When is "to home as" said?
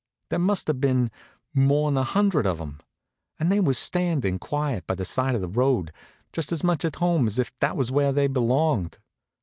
6.79-7.37